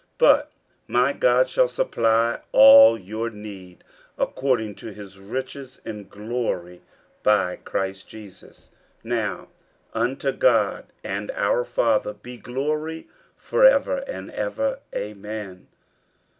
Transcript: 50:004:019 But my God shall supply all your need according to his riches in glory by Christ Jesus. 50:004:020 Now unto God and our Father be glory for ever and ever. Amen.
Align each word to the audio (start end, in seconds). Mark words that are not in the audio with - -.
50:004:019 0.01 0.09
But 0.17 0.51
my 0.87 1.13
God 1.13 1.47
shall 1.47 1.67
supply 1.67 2.39
all 2.53 2.97
your 2.97 3.29
need 3.29 3.83
according 4.17 4.73
to 4.77 4.87
his 4.87 5.19
riches 5.19 5.79
in 5.85 6.07
glory 6.07 6.81
by 7.21 7.57
Christ 7.57 8.09
Jesus. 8.09 8.71
50:004:020 9.05 9.09
Now 9.11 9.47
unto 9.93 10.31
God 10.31 10.87
and 11.03 11.29
our 11.35 11.63
Father 11.63 12.13
be 12.13 12.37
glory 12.37 13.09
for 13.37 13.63
ever 13.63 13.97
and 14.07 14.31
ever. 14.31 14.79
Amen. 14.95 15.67